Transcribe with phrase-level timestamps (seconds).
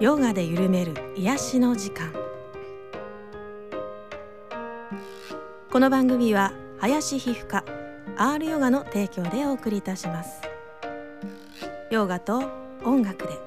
[0.00, 2.12] ヨガで緩める癒しの時間。
[5.72, 7.64] この番組は林皮膚科
[8.16, 10.40] R ヨガの提供でお送りいたします。
[11.90, 12.44] ヨガと
[12.84, 13.40] 音楽で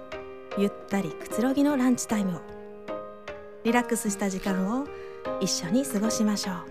[0.57, 2.41] ゆったりくつろぎのランチタイムを
[3.63, 4.85] リラックスした時間を
[5.39, 6.70] 一緒に過ごしましょう。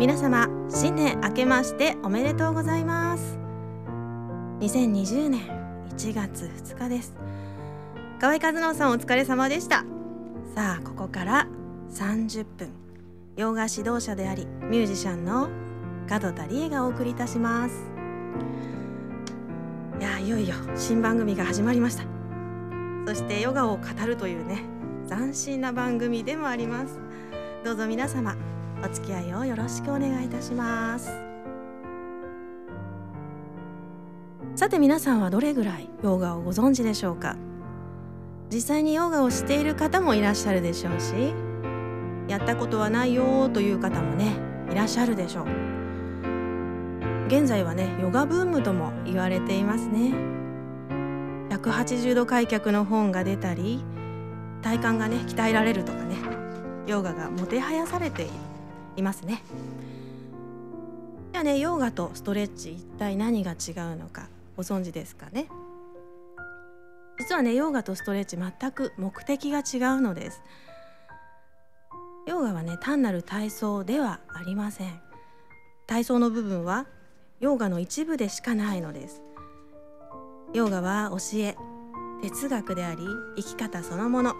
[0.00, 3.38] 皆様新年明けましておめでとうございます。
[4.60, 5.42] 2020年
[5.90, 7.14] 1月2日です。
[8.18, 9.84] 河合和直さんお疲れ様でした。
[10.54, 11.48] さあここから
[11.90, 12.70] 30分
[13.36, 15.50] 洋画指導者でありミュージシャンの
[16.08, 17.74] 門田理恵がお送りいたします。
[20.00, 22.04] いやいよいよ新番組が始まりました。
[23.06, 24.62] そしてヨガを語るというね
[25.10, 26.98] 斬新な番組でもあります。
[27.62, 28.34] どうぞ皆様
[28.82, 31.10] お付き合いをよろしくお願いいたします。
[34.56, 37.36] さて皆さんはどれぐらいヨガをご存知でしょうか？
[38.52, 41.32] 実際にヨガをしている方もいらっしゃるでしょうし
[42.26, 44.34] やったことはないよという方もね
[44.70, 45.46] いらっしゃるでしょう。
[47.28, 50.12] 現在はねヨガブームとも言われていますね。
[51.50, 53.84] 180度開脚の本が出たり
[54.62, 56.16] 体幹がね鍛えられるとかね
[56.86, 58.32] ヨガがもてはやされている。
[59.00, 59.42] いますね。
[61.32, 65.48] じゃあねヨガとストレッチ一体何が違うのかご存知ですかね？
[67.18, 70.42] 実はねヨガとストレッチ全く目的が違うのです。
[72.26, 75.00] ヨガはね単なる体操ではありません。
[75.86, 76.86] 体操の部分は
[77.40, 79.22] ヨガの一部でしかないのです。
[80.52, 81.56] ヨガは教え
[82.22, 83.06] 哲学であり
[83.36, 84.34] 生き方そのもの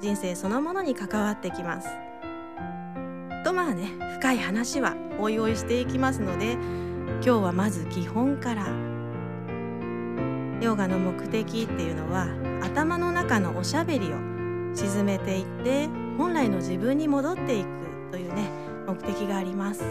[0.00, 1.88] 人生そのものに関わってきます。
[3.72, 8.66] あね深い話はおいおいしていきますので今日はまず基本から。
[10.60, 12.28] ヨガの目的っていうのは
[12.62, 14.10] 頭の中のおしゃべりを
[14.76, 17.68] 沈めていって本来の自分に戻っていく
[18.12, 18.48] というね
[18.86, 19.82] 目的があります。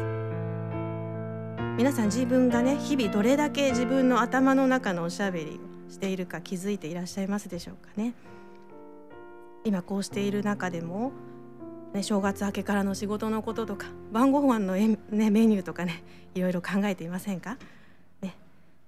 [1.75, 8.13] 皆さん自分がね日々どれだけ自分の頭の中のおしゃべりをしているか気づいていらっしゃいますでしょうかね。
[9.65, 11.11] 今こうしている中でも
[11.93, 16.03] ね、正月明けからの仕事のこととか晩ご飯のえ、ね、メニューとかね
[16.35, 17.57] いろいろ考えていませんか、
[18.21, 18.35] ね、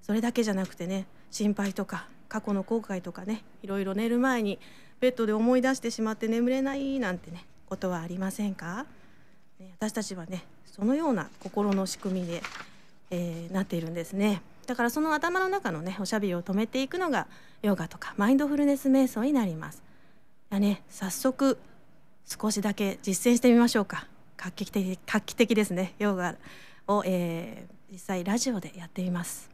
[0.02, 4.58] それだけじゃなくてね心配とか過去の後悔とかねいろいろ寝る前に
[5.02, 8.86] ベッドで思い出してしまって眠れないなんてねことはありませんか、
[9.60, 12.42] ね、私たちはねそのような心の仕組みで、
[13.12, 14.42] えー、なっているんですね。
[14.66, 17.28] だからその頭の中のねおしゃべりを止めていくのが
[17.62, 19.84] ヨガとかマインドフルネス瞑想になります。
[20.52, 21.58] ね、早速
[22.26, 24.08] 少しだけ実践してみましょうか。
[24.38, 25.94] 画期的画期的ですね。
[26.00, 26.36] ヨガ
[26.88, 29.50] を、えー、実際ラジオでやってみます。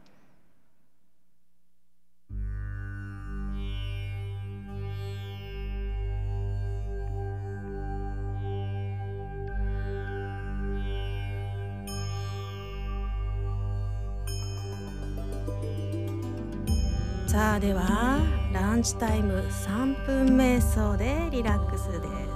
[17.26, 18.18] さあでは
[18.52, 22.29] ランチタイム3分瞑想でリラックスです。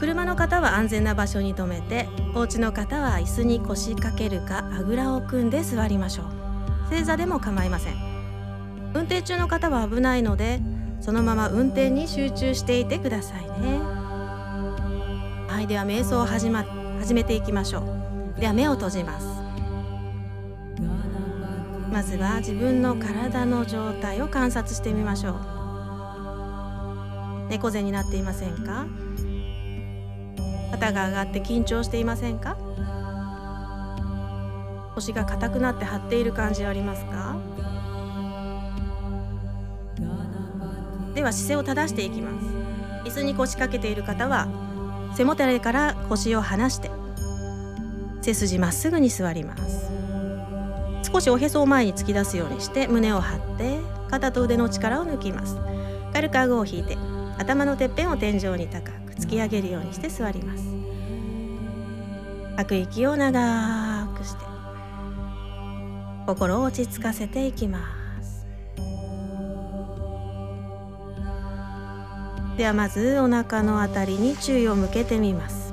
[0.00, 6.26] 車の方は安全な場所に停めてお家の方は椅子に腰掛けるかあぐらを組んで座りましょう。
[6.88, 7.96] 正座でも構いません。
[8.94, 10.58] 運転中の方は危ないので
[11.02, 13.78] そのまま運転に集中していてくださいね。
[15.48, 16.64] はいでは瞑想を始,、ま、
[16.98, 17.80] 始めていきましょ
[18.36, 18.40] う。
[18.40, 19.26] では目を閉じます。
[21.92, 25.34] まずは自分の体の状態を観察してみましょう。
[27.50, 28.86] 猫背になっていませんか？
[30.80, 32.56] 肩が上がって緊張していませんか？
[34.94, 37.36] 腰が硬くなって張っている感じはありますか？
[41.14, 42.46] では姿勢を正していきます。
[43.04, 44.48] 椅子に腰掛けている方は
[45.14, 46.90] 背もたれから腰を離して
[48.22, 49.90] 背筋まっすぐに座ります。
[51.12, 53.80] 少しおへそを前に突き出すようにして胸を張って
[54.10, 55.58] 肩と腕の力を抜きます。
[56.14, 56.96] 軽く顎を引いて
[57.38, 58.99] 頭のてっぺんを天井に高く。
[59.20, 60.64] 突き上げるようにして座ります。
[62.56, 64.44] 吐く息を長くして
[66.26, 67.78] 心を落ち着かせていきま
[68.22, 68.46] す。
[72.56, 75.72] ではまずお腹のあたりに注意を向けてみます。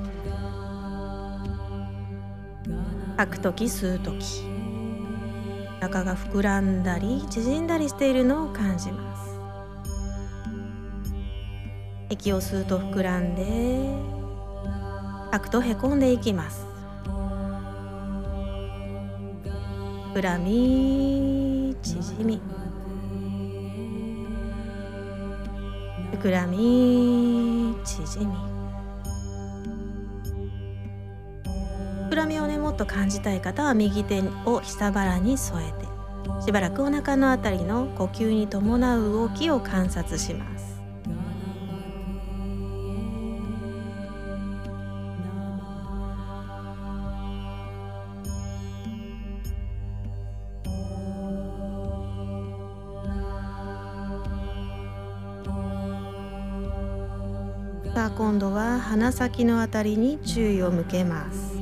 [3.16, 4.44] 吐く時吸う時
[5.80, 9.27] 中が膨らんだり縮んだりしているのを感じます。
[12.10, 13.44] 息を吸うと膨らんで
[15.30, 16.66] 吐くとへこんでいきます。
[20.14, 22.40] 膨らみ縮み。
[26.12, 28.32] 膨らみ縮み。
[32.10, 35.86] 膨らみをねもっと感じたい方は右手を下腹に添えて
[36.42, 40.57] しばらくお腹のあたりの呼吸に伴う動きを観察します。
[58.28, 61.56] 今度は鼻先のあたりに注意を向けます。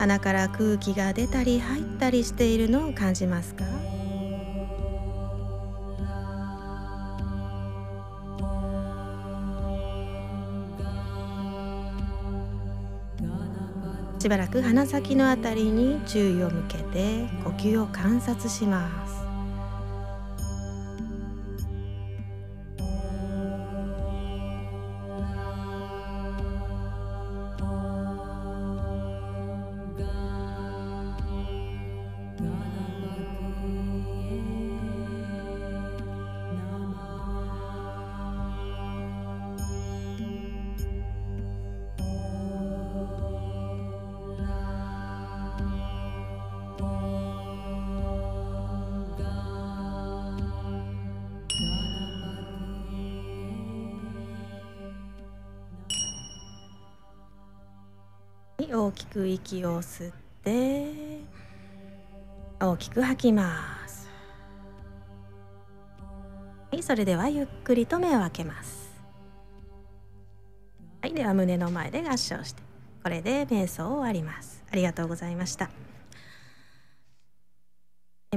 [0.00, 3.64] 鼻から空気が出たり入ったりしているのを感じますか？
[14.18, 19.01] しばらく鼻先のあたりに注意を向けて呼吸を観察します。
[58.70, 60.12] 大きく息を吸っ
[60.44, 60.86] て
[62.60, 64.08] 大きく吐きます。
[66.70, 68.90] はいそれではゆっくりと目を開けます。
[71.00, 72.62] はいでは胸の前で合掌して
[73.02, 74.62] これで瞑想を終わります。
[74.70, 75.70] ありがとうございました。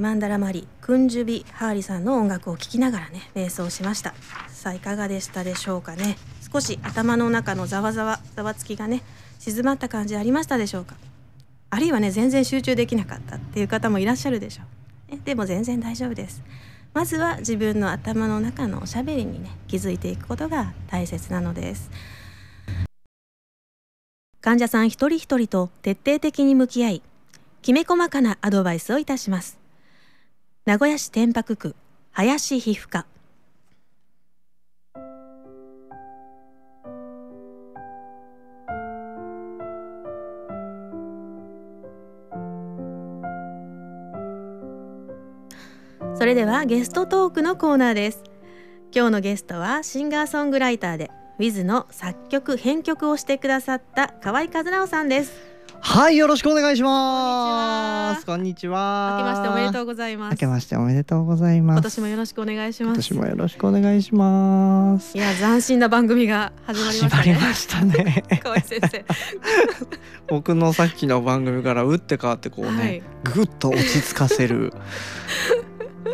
[0.00, 4.14] マンダラマリクンジュビハーリさんの音楽を聴きながらね瞑想しました。
[4.48, 6.16] さあいかがでしたでしょうかね。
[6.52, 9.02] 少し頭の中のざわざわざわつきがね
[9.38, 10.96] 静まった感じありましたでしょうか？
[11.70, 14.62] あるいはね全然集中できなかったっていう方もいらっしゃるでしょ
[15.08, 15.12] う。
[15.12, 16.42] ねでも全然大丈夫です。
[16.94, 21.90] まずは自分の頭の中のおしゃべりにね気づいていくことが大切なのです。
[24.40, 27.02] 患者さん一人一人と徹底的に向き合い
[27.62, 29.58] きめ細かなアドバイスをいたします。
[30.64, 31.76] 名古屋市天白区
[32.12, 33.06] 林皮膚科。
[46.26, 48.24] それではゲストトークのコーナーです。
[48.92, 55.32] 今日のゲストはシンガーソングライターで Wiz の作曲編曲をしてくださった河合和直さんです。
[55.78, 58.26] はいよろしくお願いします。
[58.26, 59.18] こんにちは。
[59.20, 60.32] 明けましておめでとうございます。
[60.32, 61.76] 明けましておめでとうございます。
[61.76, 62.88] 今年もよろしくお願いします。
[62.88, 65.16] 今年もよろしくお願いします。
[65.16, 67.22] いや斬新な番組が始まりましたね。
[67.22, 68.24] 始まりましたね。
[68.42, 69.04] 河合先生。
[70.26, 73.02] 僕のさっきの番組から打って変わってこうね、はい。
[73.32, 74.72] ぐっと落ち着かせる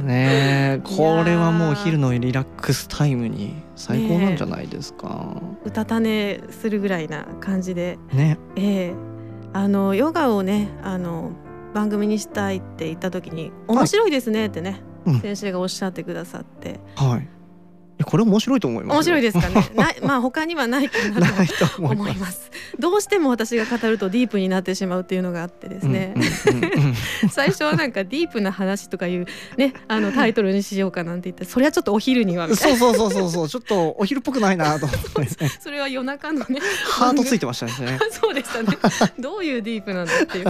[0.02, 0.80] ね。
[0.80, 5.40] えこれはもう昼のリラックスタイムに最高なんじゃないですか。
[5.64, 7.98] うたた寝するぐらいな感じで。
[8.12, 8.38] ね。
[8.56, 8.94] ええ。
[9.54, 11.32] あのヨガをねあの
[11.74, 15.20] 番組にしたいって言った時に面白いですねってね、うん。
[15.20, 16.80] 先生がおっしゃってくださって。
[16.96, 17.28] はい。
[18.04, 19.54] これ面白いと思います面白いですかね？
[19.54, 22.50] ね ないまあ他にはないかなとと思います。
[22.78, 26.71] どうしても私が語るとディープになってしまうっていうのがあってですね、うんうんうんうん
[27.30, 29.26] 最初はなんかディープな話とかいう
[29.56, 32.78] ねあのタイトルにしようかなんて言ってそれはちょっとお昼にはみたいな。
[32.78, 33.48] そうそうそうそうそう。
[33.48, 35.44] ちょっとお昼っぽくないなと思って。
[35.44, 37.98] ね それは夜中のねハートついてましたね。
[38.10, 38.76] そうでしたね。
[39.18, 40.46] どういうディープなんだっていう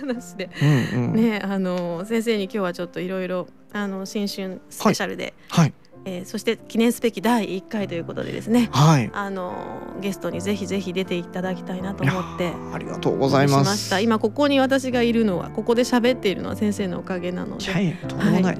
[0.00, 0.50] 話で。
[0.60, 1.14] うんうん。
[1.14, 5.74] ねあの先生に今日はちょっといろいろあの新春スペシャルで、はい
[6.06, 8.68] えーそして記念すべき第1回ということでですね。
[8.72, 9.10] はい。
[9.12, 9.54] あの
[10.00, 12.52] ゲストにぜひぜひ出ていただきたいなと思って。
[12.72, 13.60] ありがとうございま。
[13.60, 14.00] しますした。
[14.00, 17.72] 今ここに私がいるのはここで喋っているのは先生のおかげなので。
[17.72, 17.96] はい。
[18.44, 18.52] あ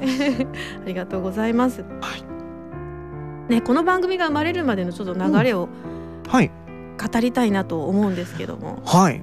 [0.87, 1.85] りがとうございます。
[3.49, 5.69] ねこの番組が生まれるまでのちょっと流れを
[6.29, 6.51] はい。
[7.13, 9.23] 語りたいなと思うんですけども、はい。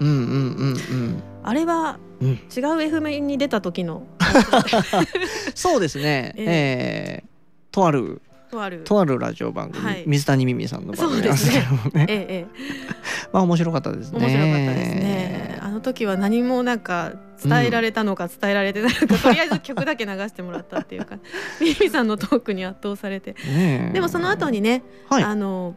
[0.00, 0.08] うん。
[0.08, 2.28] うんうんうんあれはうん。
[2.28, 4.04] うん違う FM に出た時の。
[5.54, 6.32] そうですね。
[6.38, 7.24] ええ。
[7.32, 7.35] ー
[7.76, 8.84] とあるとある。
[8.84, 10.04] とあるラジオ番組、はい。
[10.06, 11.20] 水谷美美さんの番組。
[11.20, 12.06] なんですけどもね。
[12.08, 12.46] えええ
[13.34, 14.26] まあ面白かったですえ、ね。
[14.26, 15.58] 面白かったですね。
[15.60, 21.16] あの時は何もなんか伝えられたのか伝えられてないのか、とりあえず曲だけ流してもらったっていうか
[21.60, 23.32] ミミさんのトークに圧倒されて。
[23.32, 23.92] ねえ。
[23.92, 25.22] でもその後にね、はい。
[25.22, 25.74] あの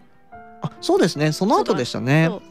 [0.62, 1.34] あそうですね。
[1.34, 2.28] その後でしたね。
[2.30, 2.42] そ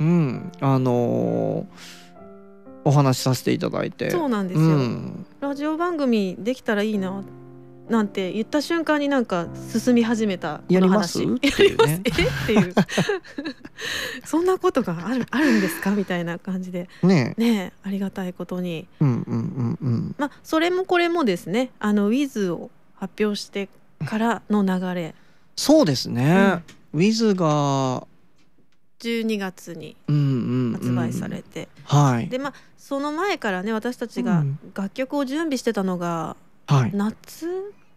[0.00, 0.04] う。
[0.04, 0.52] うん。
[0.60, 2.02] あのー
[2.84, 4.10] お話しさせていただいて。
[4.10, 5.26] そうなんですよ、うん。
[5.40, 7.22] ラジオ番組できたらいいな
[7.88, 11.22] なんて言った瞬間になんか進み始めたこやります？
[11.22, 12.00] っていうね。
[12.06, 12.10] え？
[12.10, 12.12] っ
[12.46, 12.74] ていう。
[14.24, 15.90] そんなことがある あるんですか？
[15.90, 16.88] みたいな感じで。
[17.02, 18.86] ねねありがたいことに。
[19.00, 20.14] うんうんうんうん。
[20.18, 23.68] まあそれもこれもですねあの Wiz を発表して
[24.06, 25.14] からの流れ、
[25.56, 26.62] そうですね、
[26.92, 28.06] ウィズが
[29.00, 32.28] 12月にうんうん、うん、発売されて、はい。
[32.28, 34.58] でまあその前からね私たちがうん。
[34.74, 36.90] 楽曲を準備してたのがはい。
[36.94, 37.46] 夏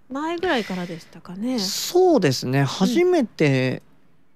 [0.10, 1.60] 前ぐらいからでしたかね。
[1.60, 2.64] そうですね。
[2.64, 3.82] 初めて、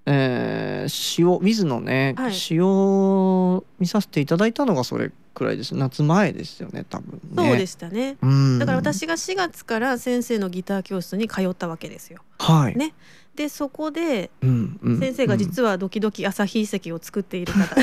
[0.06, 2.34] えー詩を水のね、はい。
[2.34, 5.74] 詩を見させていただいたのがそれくらいです。
[5.74, 7.48] 夏前ですよね多分ね。
[7.48, 8.16] そうでしたね。
[8.22, 8.58] うん。
[8.58, 12.20] だから私が4月から先生のギター教室に通ったわけですよ。
[12.38, 12.94] はい、ね。
[13.36, 17.76] でそこでうんうん先生が実はドキドキ朝日遺跡を作っている方、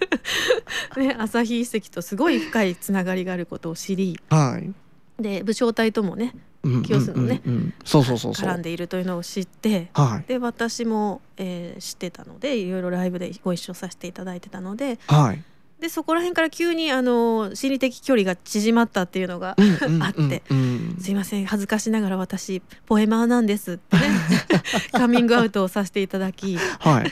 [1.00, 4.72] ね、朝日遺跡とすごい深いつながりがあることを知りうんはい
[5.18, 7.40] で武将隊ともねうん教室のね
[7.84, 10.28] 絡んでいるというのを知ってはい。
[10.28, 15.42] で私も、えー知ってたのでいろいろライブでご一緒させていただいてたのではい。
[15.80, 19.56] でそこら辺から急にあの心理的距離が縮まったっていうのが
[20.00, 20.96] あってうん。
[21.00, 24.02] すいません恥ずかしながら私ポエマーなんですってね
[24.92, 27.04] カミングアウトをさせていただきは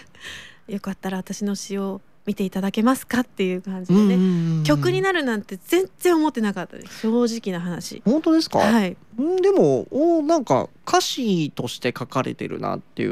[0.68, 0.72] い。
[0.72, 7.00] よかったら私の詩を見ていただけますかっていう感じでね、うんうんうん曲になるなんて全然思ってなかったです。
[7.00, 8.00] 正直な話。
[8.06, 8.96] 本当ですか、はい。
[9.18, 13.06] うんでもおなんか歌詞として書かれてるなってい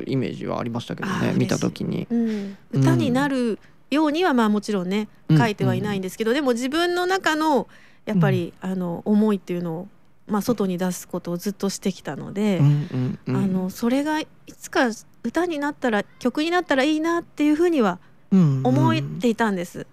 [0.00, 2.06] うイメージはありましたけどね見た時に。
[2.10, 3.58] うん、歌になる
[3.90, 7.68] ようにはまあもちろんねうん書いてはいないんですけど、でも自分の中の
[8.04, 9.88] やっぱり、あの思いっていうのを、
[10.26, 13.36] まあ、外に出すことをずっとしてきたので、うんうんうん。
[13.36, 14.88] あのそれがいつか
[15.22, 19.86] 歌になったら曲になったらいいなっていうふうにはうんうん思っていたんです。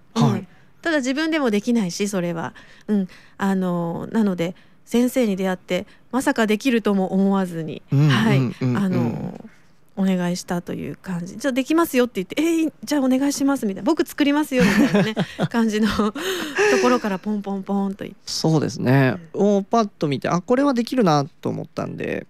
[0.82, 2.54] ただ自分でもできないしそれは、
[2.88, 3.08] うん、
[3.40, 9.50] あのなので先生に出会ってまさかできるとも思わずに、うんはい、あの
[9.98, 11.38] お願いしたという感じ。
[11.38, 15.16] じゃあできますよって言って「えー、じゃあお願いします」みたいな「僕作りますよ」みたいなね
[15.50, 16.14] 感じのと
[16.84, 18.20] ころからポンポンポンと言って。
[18.26, 19.16] そうですね。
[19.34, 22.28] をパッと見てあこれはできるなと思ったんで、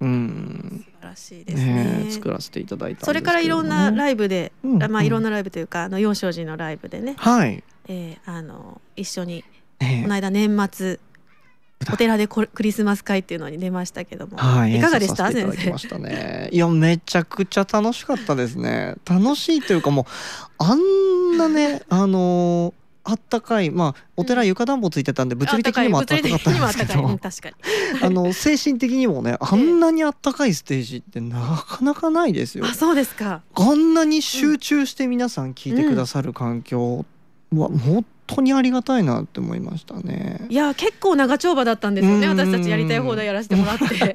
[0.00, 2.04] うん素晴らしいですね。
[2.04, 3.04] ね作らせていただいた。
[3.04, 7.62] それからいろんなライブで、うんまあいろんなライブというかあの幼少時のライブでね、はい。
[7.88, 9.44] えーあの一緒に
[9.80, 11.00] ねこの間年末
[11.92, 15.30] お寺でコクリスマス会っていうのに出ましたけども、はい、いかがでした？
[15.30, 16.48] 先生。
[16.52, 18.96] いやめちゃくちゃ楽しかったですね。
[19.08, 20.04] 楽しいというかもう
[20.58, 22.74] あんなねあのー
[23.10, 27.08] あったかいまあお寺床暖房ついてたんで物理的にもあったかかったんですけど。
[27.08, 27.18] うん
[28.02, 32.66] あの精神的にもね あんなにあったかいステージってなかなかないですよ。
[32.66, 33.42] あそうですか。
[33.54, 37.04] あんなに集中して皆さん聞いてくださる環境
[37.54, 40.46] は本当にありがたいなって思いましたね。
[40.48, 42.38] いや結構長丁場だったんですよねうん。
[42.38, 44.14] 私たちやりたい放題やらせてもらって。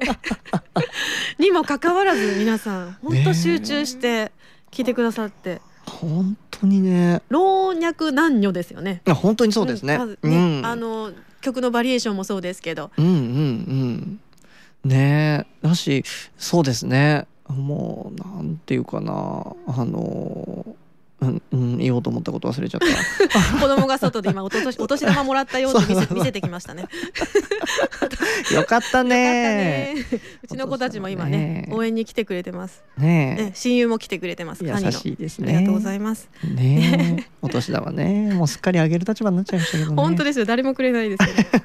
[1.38, 4.32] にもかかわらず皆さん本当集中して
[4.70, 5.60] 聞いてくださって。
[5.86, 7.22] 本当にね。
[7.28, 9.02] 老若男女ですよね。
[9.06, 9.96] あ本当にそうですね。
[9.96, 10.62] んまずうん。
[10.62, 12.90] ねあの曲のバリエーションもそうですけど。
[12.96, 14.20] うんうんうん。
[14.84, 15.66] ねえ。
[15.66, 16.04] だし
[16.36, 17.26] そうですね。
[17.48, 19.12] もうなんていうかな。
[19.12, 20.64] あの
[21.24, 22.86] うん、うん、言おうと思ったこと忘れちゃった
[23.60, 26.86] 子供が外で今お年お年玉もらったようそうそうせ見せてきましたね。
[28.52, 30.04] よ よかったねね。
[30.42, 32.82] うちの子たちも今ねね応援に来てくれてます。
[32.98, 34.64] ねね親友も来てくれてます。
[34.64, 36.28] 優しいですねありがとうございます。
[36.42, 41.64] ねえお年玉ねもうすっかりあげる立場になっちゃいましたけどね本当ですよ誰もくれないですけど。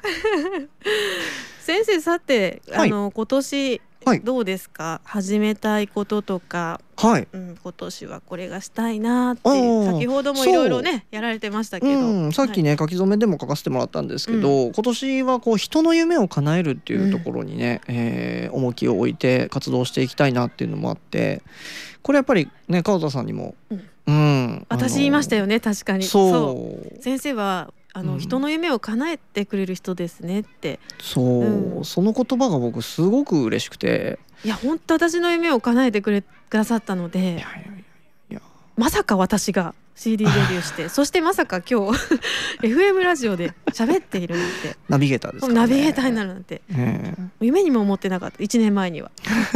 [1.60, 4.20] 先生さてあの、今年はい。
[4.20, 5.00] どうですか？
[5.04, 7.28] 始めたいこととか、はい。
[7.32, 21.42] うん、今年はこれがしたいなって先ほどもいろいろねやられてましたけど、うん、さっきね、書き初めでも書かせてもらったんですけど、今年はこう人の夢を叶えるっていうところにね、えー重きを置いて活動していきたいなっていうのもあって
[22.02, 23.84] これやっぱりね川田さんにも、うん。
[24.06, 24.66] うん。
[24.68, 26.04] 私言いましたよね確かに。
[26.04, 27.02] そう。
[27.02, 28.18] 先生はあの、うん。
[28.18, 30.80] 人の夢を叶えてくれる人ですねって。
[31.00, 31.84] そう、うん。
[31.84, 34.18] その言葉が僕すごく嬉しくて。
[34.44, 37.40] いや本当私の夢を叶えてくれくださったのでいやいや
[38.30, 38.40] いや。
[38.76, 41.98] まさか私が CD デビューして そしてまさか今日
[42.64, 44.76] FM ラジオで喋っているなんて。
[44.88, 46.62] ナビゲーターですね、ナビゲーターになるなんて。
[46.74, 48.38] え夢にも思ってなかった。
[48.38, 49.10] 1年前には。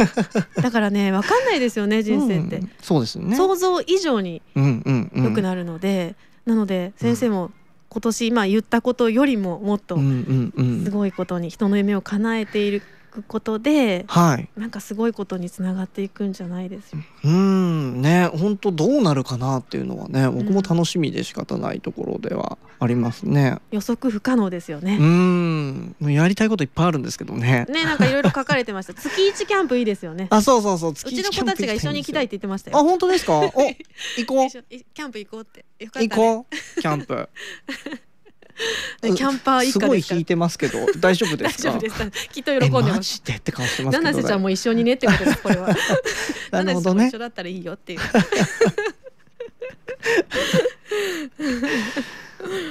[0.61, 2.71] だからね分かんないですよねえ人生って、うん。
[2.79, 3.35] そうですね。
[3.35, 5.23] 想像以上にうんうんうん。
[5.25, 6.15] 良くなるので、
[6.45, 7.51] なので先生も
[7.95, 9.95] 今年今言ったことよりももっと
[10.83, 12.71] すごいことに人の夢を叶えてい
[13.15, 16.99] くことではいなんかすごいことにつながっていくんじゃないですよ。
[17.23, 24.97] うんね本当どうなるかなっていうのはね僕も楽しみで仕方ないところではありますね予測不可能ですようね。
[24.97, 28.93] んやりたいこといっぱいあるんですけどねねなんかいろいろ書かれてました。
[28.95, 30.27] 月一キャンプいいですよね。
[30.29, 32.83] あそうそうそうう月ちの子たちが一緒に行きたいって言ってましたあよ。
[32.85, 33.39] 本当ですか？
[33.39, 33.41] お
[34.17, 34.49] 行こう
[34.93, 35.65] キャンプ行こうって。
[35.79, 35.89] ね。
[36.07, 37.27] 行こう キャンプね
[39.01, 40.25] キャンパー一すごい引い。
[40.25, 41.71] てますけど大丈夫で大すか？
[41.71, 42.29] 丈夫です。
[42.29, 43.15] きっと喜んでます。
[43.15, 45.37] ジでって顔してますけど七瀬ちゃんも一緒にねってことです。
[45.41, 45.67] これは。
[46.51, 47.99] なるほどね一緒だったらいいよっていう。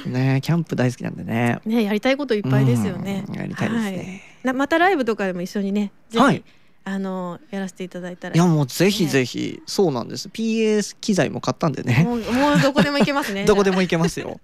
[0.07, 3.25] ねキャンプ大好きなんでねねやりたいこといっぱいですよね。
[3.29, 5.93] うんやりたいですね、なまたライブとかでも一緒にね。
[6.09, 6.43] ぜひはい
[6.87, 8.35] あのやらせていただいたら。
[8.35, 12.23] いやもうぜひねぜひ、そうなんです PA 機材も買ったんでねもう
[12.61, 13.45] どこでも行けますね。
[13.47, 14.39] どこでも行けますよ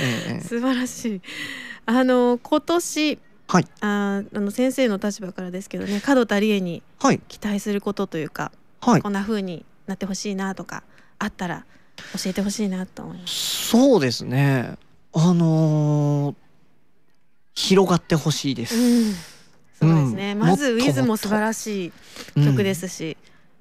[0.00, 0.40] ええ。
[0.40, 1.20] 素晴らしい。
[1.86, 3.18] あの今年
[3.48, 3.66] はい。
[3.80, 7.20] ああの先生の立場からですけどね門田理恵にはい。
[7.28, 9.02] 期待することというか、はい。
[9.02, 10.82] こんな風になってほしいなとか
[11.18, 11.64] あったら
[12.22, 13.66] 教えてほしいなと思います。
[13.68, 14.76] そうですね。
[15.12, 16.34] あのー
[17.54, 19.14] 広がってほしいです、うん、
[19.74, 20.32] そうですね。
[20.32, 20.38] うん。
[20.38, 21.92] まずウィズも素晴らしい
[22.36, 23.16] うん曲ですし、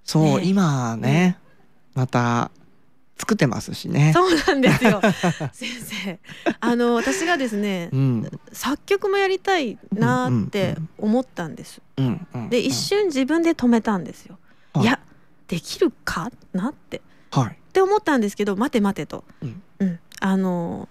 [0.06, 0.46] そう、ね。
[0.46, 1.38] 今ね、
[1.96, 2.52] また
[3.20, 4.14] 作ってますしね。
[4.14, 5.02] そうなんですよ。
[5.52, 6.20] 先生。
[6.62, 8.40] あの私がですねうん。
[8.54, 11.82] 作曲もやりたいなって思ったんです。
[11.98, 14.40] うんうんで一瞬自分で止めたんですよ。
[14.74, 14.84] はい。
[14.84, 15.00] いや
[15.48, 17.02] できるかなって。
[17.32, 17.50] はい。
[17.50, 19.62] って思ったんですけど待て待てと、うん。
[19.80, 20.00] うん。
[20.22, 20.88] あの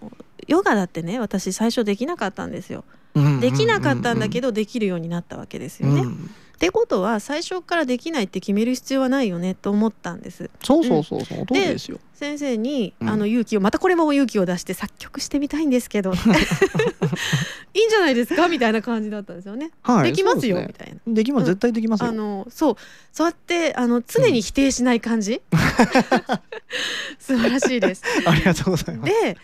[0.47, 2.85] ヨガだってね私最初できなかったんですよ。
[3.15, 6.03] うんできなかったんだけどどできるようになったわけですよね。
[6.03, 10.51] うんってことは最初からできないって決める必要はないよねと思ったんです。
[10.61, 12.01] そうそうそうそう、通りですよ。
[12.15, 13.09] 先生に、うん。
[13.09, 16.13] あの勇気をまたこれも勇気を出して作曲してみたいんですけど。
[17.75, 19.71] いいんじゃないですかみたいな感じだったんですよね。
[19.83, 20.95] はいできますよそうでみたいな。
[20.95, 21.47] ねできます、うん。
[21.47, 22.09] 絶対できますよ。
[22.09, 22.77] あのそう。
[23.13, 25.41] そうやってあの常に否定しない感じ、
[27.21, 28.03] 素晴らしいです。
[28.27, 29.13] ありがとうございます。
[29.13, 29.37] で、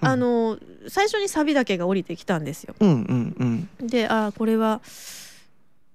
[0.00, 0.08] うん。
[0.08, 2.74] あの最初にサビだけが降りてきたんですよ。
[2.80, 3.86] うんうんうん。
[3.86, 4.80] であーこれは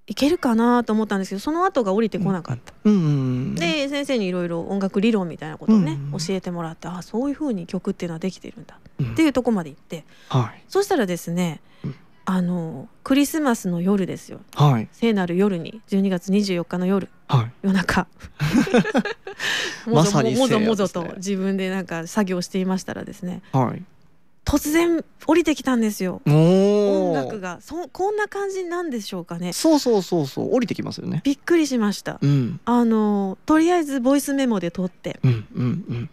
[0.08, 2.74] いけるかなと思ったんですけどその後が降りてこなかった。
[2.84, 3.10] うんうんう
[3.52, 9.12] んで先生にいろいろ音楽理論みたいなことをね、うん教えてもらってあそういう風に曲っていうのはできてるんだうん。
[9.13, 10.06] っていうとこまで行って。
[10.30, 10.63] はい。
[10.70, 11.96] そしたらですね、うん。
[12.26, 14.41] あのクリスマスの夜ですよ。
[14.56, 14.88] はい。
[14.91, 17.10] 聖なる夜に12月24日の夜。
[17.28, 17.52] はい。
[17.63, 18.08] 夜中。
[19.88, 23.84] もぞまさにもぞもぞと自分でなんか作業していましたらですねはい
[24.46, 26.22] 突然降りてきたんですよ。
[26.26, 27.60] 音楽が。
[27.62, 29.54] そこんな感じなんでしょうかね。
[29.54, 30.56] そうそうそうそう。
[30.56, 31.22] 降りてきますよね。
[31.24, 32.20] びっくりしました。
[32.22, 32.60] うん。
[32.64, 35.20] あのとりあえずボイスメモで撮って。
[35.24, 36.10] うんうん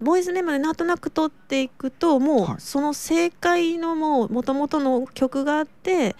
[0.00, 2.56] ボイスメモでなんとなく撮っていくともうはい。
[2.58, 6.14] その正解のもう元々の曲があってうん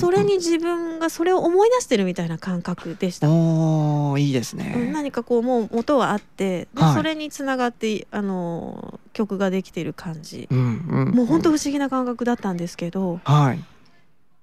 [0.00, 3.26] それに自分がそれを思い出してるみたいな感覚でした。
[4.18, 6.94] いいですうんね何かこうもう元はあってではい。
[6.94, 10.48] それにつながってあの曲ができてる感じ。
[10.50, 13.64] うんうんもう本当不思議な感覚だったんですけどはい。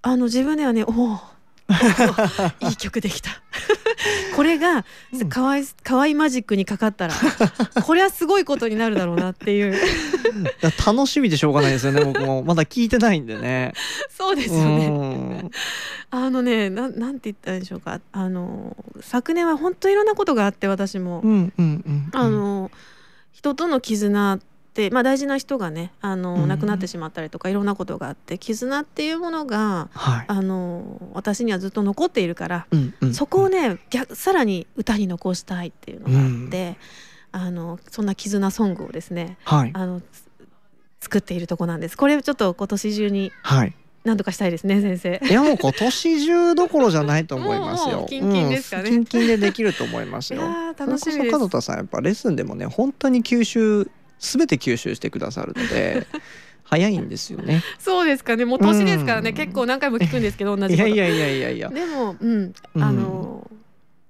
[0.04, 1.20] あの自分ではねおお
[2.62, 3.30] いい曲できた。
[4.36, 5.30] これがうん。
[5.30, 7.14] かわいかわいマジックにかかったら
[7.84, 9.76] これはすごいことになるだろうなっていう。
[10.86, 12.04] 楽しみでしょうがないですよね。
[12.04, 12.44] 僕も。
[12.44, 13.74] まだ聞いてないんでね。
[14.10, 14.88] そうですよね。
[14.88, 15.52] うん。
[16.10, 18.00] あのねなんなんて言ったらいいんでしょうか。
[18.12, 22.10] あの昨年は本当いろんなことがあって私も、うんうんうん。
[22.14, 22.72] あの
[23.32, 24.40] 人との絆
[24.92, 36.78] まあ、大事な人がねあの、うん亡くなってしまったりとかいろんなことがあって絆っていうものがはいあの私にはずっと残っているから、うんうんそこをね逆さらに歌に残したいっていうのがあって、
[37.34, 40.06] あのそんな絆ソングをですねはいあのつ
[41.02, 41.98] 作っているとこなんです。
[41.98, 45.22] これちょっと今年中にはい何とかしたいですね先生。
[45.24, 48.06] いやもう今年中どころじゃないと思いますよ。
[48.10, 50.44] キンキンですかねうんキンキンでできると思いますいよ。
[50.44, 56.08] やー楽しみです門田さんやっぱレッスンでもね本当に吸収すべて吸収してくださるので
[56.64, 57.62] 早いんですよね。
[57.80, 58.46] そうですかね。
[58.46, 59.36] もう年ですからね、うん。
[59.36, 60.88] 結構何回も聞くんですけど同じこと。
[60.88, 61.70] いやいやいやいやいや。
[61.70, 62.54] でもうん。
[62.76, 62.84] うん。
[62.84, 63.52] あの、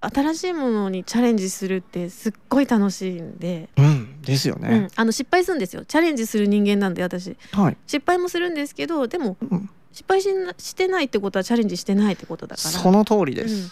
[0.01, 3.69] 新しいものにチャレンジするってすっごい楽しいんで。
[3.77, 4.21] うん。
[4.21, 4.69] ですようん。
[4.69, 5.85] ね、あの失敗するんですよ。
[5.85, 7.35] チャレンジする人間なんで私。
[7.51, 12.69] はい、失敗もするんですけどでもうん、失敗しなしてないってことはチャレンジしてないってことだから。
[12.69, 13.49] その通りでうん。
[13.49, 13.71] す、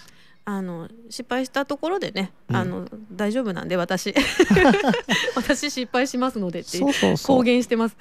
[0.52, 2.56] あの失敗したところでね、うん。
[2.56, 4.16] あの大丈夫なんで私。
[5.36, 6.80] 私失敗しますのでって
[7.24, 7.96] 公言してます。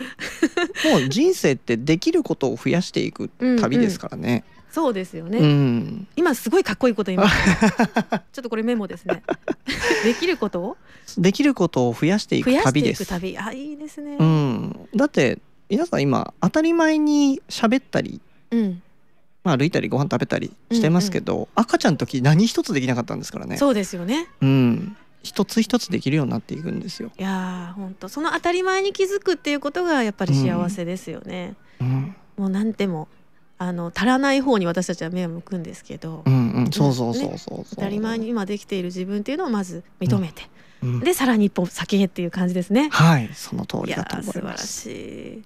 [0.90, 3.28] もう人生ってできることを増やしていく
[3.60, 4.44] 旅ですからね。
[4.70, 7.34] そうですよね、うん、今すごいかっこいいこと言いまし
[8.04, 9.22] た ちょっとこれメモですね。
[10.04, 10.76] できることを？
[11.18, 13.04] できることを増やしていく増やしてい旅です。
[13.04, 13.36] く旅。
[13.36, 14.16] あいいですね。
[14.18, 18.82] うん、だって皆さん今当たり前に喋ったり、うん
[19.48, 23.56] まあ、歩いたりご飯食べたりしてますけど、赤ちゃんの時何一つできなかったんですからね。
[23.56, 27.10] そうですよねうん、一つ一つできるようになっていくんですよ。
[27.18, 33.08] いやー本当その当たり前に気づくっていうことがやっぱり幸せですよね、うん、もうなんても
[33.58, 37.64] あの足らない方に私たちは目を向くんですけど、うん、うん、そうそうそうそうそう。
[37.70, 40.42] 当たり前に今できている自分っていうのをまず認めて、
[40.82, 41.00] うん。
[41.00, 42.88] でさらに一歩先へっていう感じですね。
[42.92, 44.82] はい、その通りだと思ー素晴らいます。
[44.82, 45.42] しい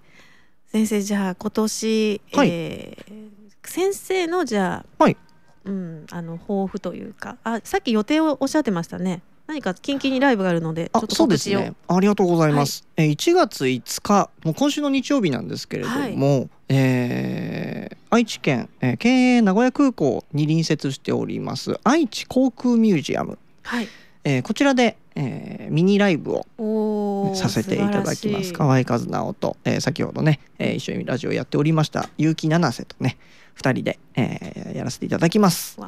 [0.73, 2.49] 先生じゃあ今年、はい。
[2.51, 5.17] えー先生のじゃあ、はい。
[5.65, 9.23] うん、あの抱負というかあさっき予定をおっしゃってましたね。
[9.47, 11.73] 何か近々にライブがあるのでちょっ、とあそうですね。
[11.87, 12.85] ありがとうございます。
[12.97, 23.89] えー1月5日、もう今週の日曜日なんですけれども、えー愛知県、えー県営名古屋空港に隣接しております愛知航空ミュージアム、はい。
[24.25, 28.53] えーこちらで、えーミニライブをさせていただきます。
[28.53, 33.17] 河合和直と、えー先ほどね、えー一緒にラジオやっておりました結城七瀬とね、
[33.55, 35.79] 二人で、えーやらせていただきます。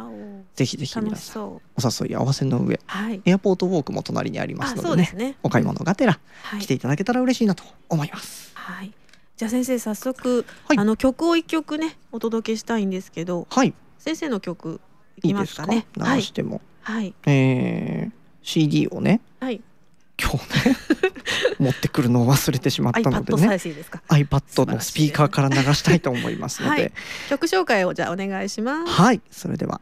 [0.55, 3.21] ぜひぜひ皆さんお誘い合わせの上、はい。
[3.25, 5.37] エアポートウォークも隣にありますあのでね、ね。
[5.43, 6.61] お買い物がてらはい。
[6.61, 8.53] 来ていただけたら嬉しいなと思います。
[8.55, 8.93] はい。
[9.37, 10.79] じゃあ先生早速、はい。
[10.79, 14.81] あの曲を一曲ねお届けしたいんですけどはい、先生の曲
[15.23, 15.67] いいきいですか？
[15.67, 15.87] ますかね。
[15.97, 16.23] 流はい。
[16.23, 17.13] しても、はい。
[17.27, 19.61] えー CD をね、はい
[20.17, 20.77] 今日ね
[21.59, 23.49] 持ってくるのを忘れてしまったのでね。
[23.49, 26.93] iPad のスピーカーから流したいと思いますので、はい
[27.29, 29.81] 曲紹介をじゃあお願いしますはい、それでは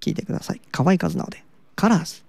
[0.00, 0.60] 聞いてください。
[0.70, 1.42] 河合和直で
[1.74, 2.22] カラーズ。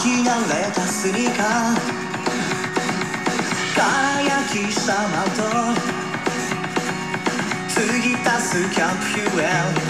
[0.00, 1.76] き慣れたスニーカー
[3.76, 5.38] 輝きさまと
[7.68, 9.80] 継ぎ足すキャンプフューエル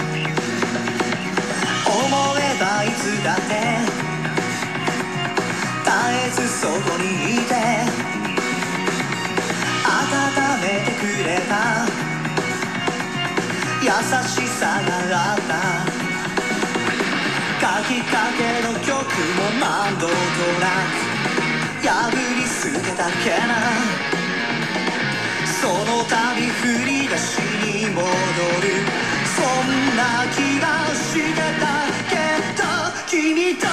[1.87, 1.97] 思
[2.37, 3.51] えばいつだって
[5.85, 5.91] 絶
[6.27, 7.03] えずそこに
[7.35, 7.51] いて。
[9.83, 9.99] 温
[10.61, 11.85] めてくれた。
[13.81, 13.87] 優
[14.27, 14.65] しさ
[15.09, 15.80] があった。
[17.79, 18.91] きかけの曲
[19.37, 20.13] も何度と
[20.59, 21.87] なく。
[21.87, 23.51] 破り捨てたけな。
[25.45, 26.15] その度
[26.47, 29.01] 振り出しに戻る。
[29.35, 31.63] そんな気がしてた
[32.09, 32.13] け
[32.57, 32.63] ど
[33.07, 33.67] 君と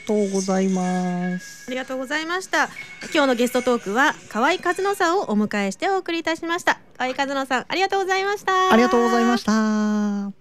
[0.00, 1.66] とうございます。
[1.68, 2.68] ありがとうございました。
[3.12, 6.80] 今日のゲストトークは河合和乃さんをお迎えしてお送りいたしました。
[6.98, 8.72] 河合和乃さんありがとうございました。
[8.72, 9.52] ありがとうございました。
[9.52, 10.32] あ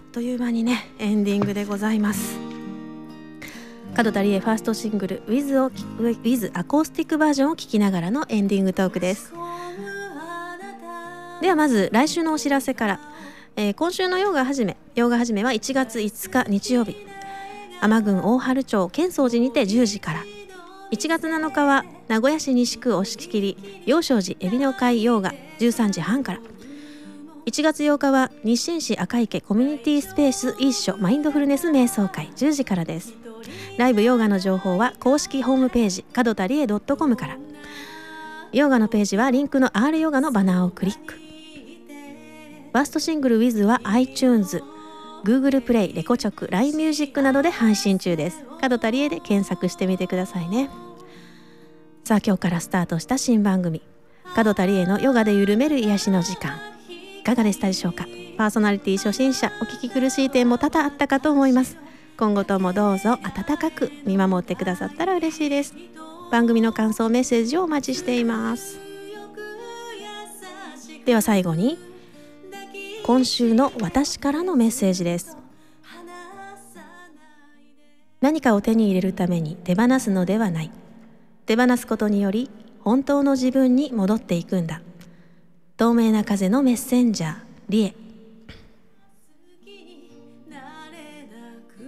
[0.00, 2.38] っという間にねエンディングでございます。
[3.96, 5.70] 門田理恵ファーストシングル With, を
[6.00, 9.32] With アコースティックバージョンを聴きながらのエンディングトークです
[11.40, 13.00] ではまず来週のお知らせから、
[13.54, 16.96] えー今週のヨガ始めヨガ始めは1月5日日曜日。
[17.80, 20.24] 天郡大春町建宗寺にて10時から。
[20.90, 26.40] 1月7日は名古屋市西区押切陽正寺海老の会ヨガ13時半から。
[27.46, 33.14] 1月8日は日清市赤池コミュニティスペース一緒マインドフルネス瞑想会10時からです。
[33.76, 37.38] ライブヨガの情報は公式ホームページ角田理恵 .com から。
[38.52, 41.27] ヨガのページはリンクの R ヨガのバナーをクリック。
[42.68, 44.62] ファーストシングル Wiz は iTunes
[45.24, 48.44] Google プレイ、レコチョク、LINE ミュージックなどで配信中です。
[48.60, 50.70] 角田理恵で検索してみてくださいね。
[52.04, 53.82] さあ今日からスタートした新番組。
[54.34, 56.58] 角田理恵のヨガで緩める癒しの時間。
[57.20, 58.06] いかがでしたでしょうか？
[58.36, 61.76] パーソナリティ初心者お聞き苦しい点も多々あったかと思います。
[62.16, 65.74] 今後ともどうぞ温かく見守ってくださったら嬉しいです。
[66.30, 68.78] 番組の感想メッセージをお待ちしています。
[71.04, 71.78] では最後に
[73.08, 75.34] 今週の私からのメッセージです。
[78.20, 80.70] 何かを手に入れるために手放すのではない。
[81.46, 84.82] 手放すことにより本当の自分に戻っていくんだ。
[85.78, 87.36] 透明な風のメッセンジャー
[87.70, 87.94] リエ。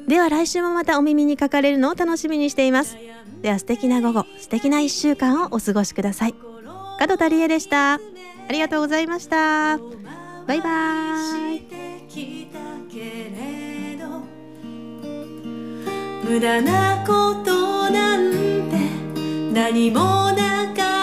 [0.09, 2.96] では来週もまたお耳にかかれるのを楽しみにしています。
[3.42, 6.35] では素敵な午後素敵な一週間をお過ごしください。
[6.98, 7.96] 門田理恵でした。
[7.96, 7.98] あ
[8.50, 9.78] りがとうございました。
[10.50, 10.68] バイバ
[11.54, 11.62] イ。
[16.28, 18.76] 無駄なことなんて
[19.52, 20.99] 何もなかった。